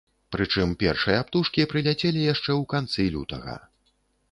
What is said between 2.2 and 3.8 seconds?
яшчэ ў канцы лютага.